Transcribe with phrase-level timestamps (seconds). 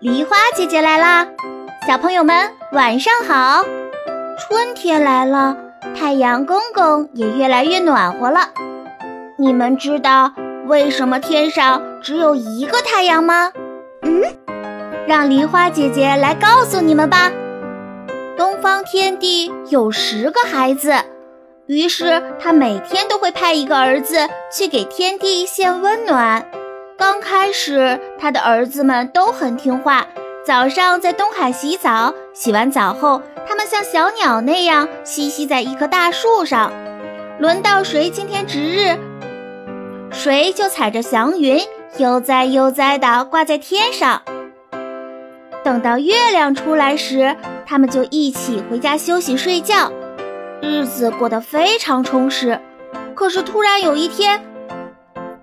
[0.00, 1.26] 梨花姐姐来啦！
[1.86, 3.64] 小朋友们晚上好。
[4.38, 5.56] 春天来了，
[5.98, 8.50] 太阳公公也越来越暖和了。
[9.38, 10.30] 你们知道
[10.66, 13.50] 为什么天上只有一个太阳吗？
[14.02, 14.22] 嗯，
[15.06, 17.32] 让梨花姐姐来告诉你们吧。
[18.36, 20.92] 东方天帝有十个孩子，
[21.66, 26.46] 于是他每天都会派一个儿子去给天帝献温暖。
[26.98, 30.06] 刚开始，他的儿子们都很听话。
[30.44, 36.72] 早上在东海洗澡，洗完澡后，他们像小鸟那样栖息在一棵大树上。
[37.38, 38.96] 轮到谁今天值日，
[40.10, 41.60] 谁就踩着祥云
[41.98, 44.22] 悠哉悠哉地挂在天上。
[45.62, 49.92] 等到月亮出来时，他们就一起回家休息睡觉，
[50.62, 52.58] 日子过得非常充实。
[53.14, 54.40] 可是突然有一天，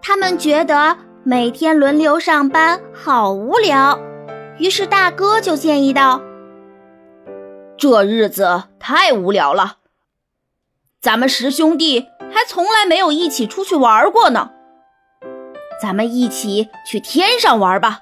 [0.02, 0.98] 他们觉得。
[1.26, 3.98] 每天轮流上班，好无聊。
[4.58, 6.22] 于是大哥就建议道
[7.80, 9.78] ：“这日子太无聊了，
[11.00, 14.50] 咱们十兄弟还从来没有一起出去玩过呢。
[15.82, 18.02] 咱们一起去天上玩吧。”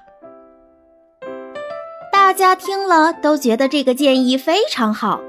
[2.10, 5.20] 大家听了都觉得这个建议非常好。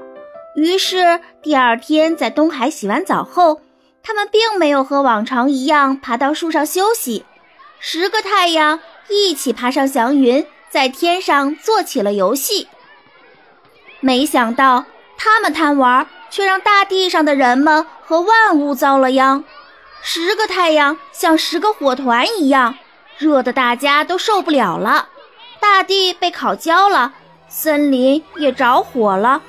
[0.56, 3.60] 于是第二天在东海洗完澡后，
[4.02, 7.24] 他们并没有和往常一样爬到树上休息。
[7.86, 12.66] 十个太阳一起爬上祥云，在天上做起了游戏。
[14.00, 14.86] 没想到
[15.18, 19.44] 他们贪玩，却让大地上的人们和万物遭了殃。
[20.00, 22.78] 十个太阳像十个火团一样，
[23.18, 25.10] 热得大家都受不了了。
[25.60, 27.12] 大地被烤焦了，
[27.50, 29.42] 森林也着火了，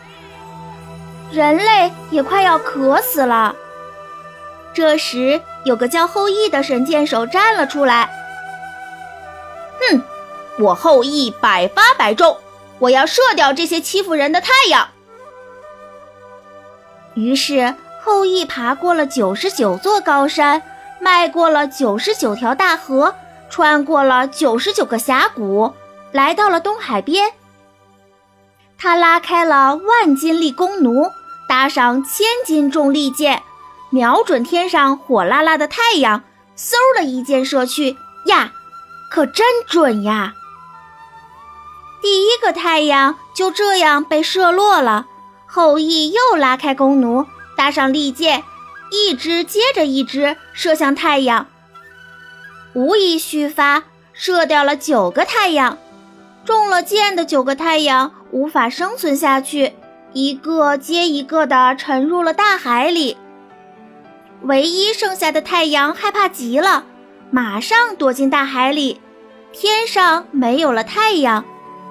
[1.31, 3.55] 人类也快要渴死了。
[4.73, 8.09] 这时，有个叫后羿的神箭手站了出来。
[10.57, 12.37] 我后羿百发百中，
[12.79, 14.87] 我要射掉这些欺负人的太阳。
[17.13, 20.61] 于是后羿爬过了九十九座高山，
[20.99, 23.15] 迈过了九十九条大河，
[23.49, 25.73] 穿过了九十九个峡谷，
[26.11, 27.33] 来到了东海边。
[28.77, 31.11] 他拉开了万斤力弓弩，
[31.47, 33.43] 搭上千斤重利箭，
[33.89, 36.23] 瞄准天上火辣辣的太阳，
[36.57, 38.53] 嗖的一箭射去，呀！
[39.09, 40.33] 可真准呀！
[42.45, 45.07] 个太阳就这样被射落了。
[45.47, 47.25] 后羿又拉开弓弩，
[47.57, 48.43] 搭上利箭，
[48.91, 51.47] 一支接着一支射向太阳，
[52.73, 53.83] 无一虚发，
[54.13, 55.77] 射掉了九个太阳。
[56.43, 59.73] 中了箭的九个太阳无法生存下去，
[60.13, 63.17] 一个接一个的沉入了大海里。
[64.43, 66.85] 唯一剩下的太阳害怕极了。
[67.31, 69.01] 马上躲进大海里，
[69.51, 71.43] 天上没有了太阳，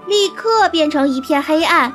[0.07, 1.93] 立刻变成一片黑暗。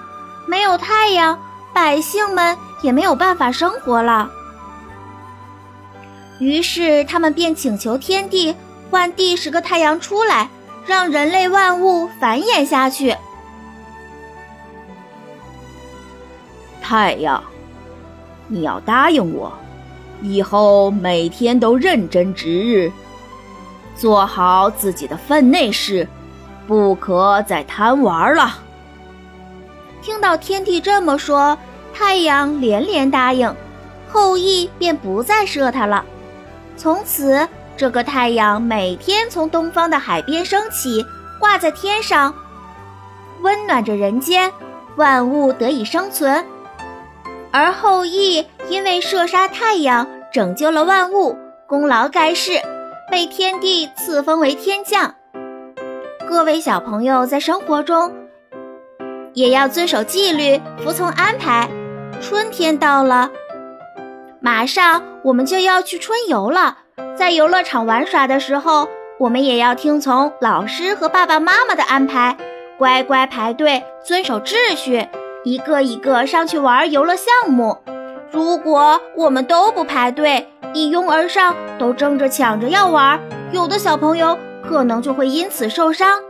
[0.47, 1.40] 没有太阳，
[1.74, 4.30] 百姓们也没有办法生活了。
[6.40, 8.56] 于是他们便请求天帝
[8.90, 10.50] 换第十个太阳出来，
[10.86, 13.16] 让人类万物繁衍下去。
[16.81, 17.44] 太阳，
[18.47, 19.53] 你要答应我，
[20.24, 22.91] 以后每天都认真值日。
[23.96, 26.08] 做好自己的分内事，
[26.69, 28.59] 不可再贪玩了。
[30.03, 31.57] 听到天帝这么说，
[31.96, 33.52] 太阳连连答应，
[34.07, 36.06] 后羿便不再射他了。
[36.78, 41.03] 从此，这个太阳每天从东方的海边升起，
[41.40, 42.35] 挂在天上，
[43.41, 44.53] 温暖着人间，
[44.96, 46.46] 万物得以生存。
[47.50, 51.35] 而后羿因为射杀太阳，拯救了万物，
[51.66, 52.62] 功劳盖世。
[53.09, 55.16] 被天帝赐封为天将。
[56.29, 58.13] 各位小朋友在生活中
[59.34, 61.67] 也要遵守纪律，服从安排。
[62.22, 63.31] 春天到了，
[64.40, 66.78] 马上我们就要去春游了。
[67.16, 72.37] 在游乐场玩耍的时候，我们也要听从老师和爸爸妈妈的安排，
[72.78, 75.08] 乖乖排队，遵守秩序，
[75.43, 77.76] 一个一个上去玩游乐项目。
[78.31, 83.20] 如果我们都不排队，一拥而上，都争着抢着要玩，
[83.52, 84.37] 有的小朋友
[84.69, 86.21] 可能就会因此受伤。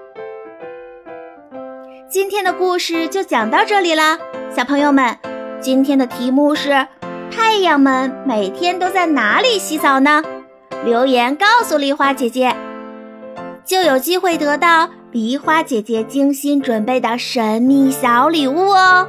[2.10, 4.18] 今天的故事就讲到这里啦，
[4.56, 5.20] 小朋友们，
[5.60, 6.88] 今天的题目是：
[7.30, 10.24] 太阳们每天都在哪里洗澡呢？
[10.86, 12.56] 留言告诉梨花姐姐，
[13.66, 19.06] 就有机会得到梨花姐姐精心准备的神秘小礼物哦。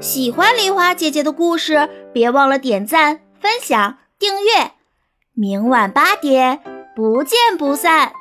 [0.00, 3.98] 喜欢梨花姐姐的故事，别忘了点赞、分享。
[4.18, 4.72] 订阅，
[5.32, 6.60] 明晚八点，
[6.96, 8.12] 不见不散。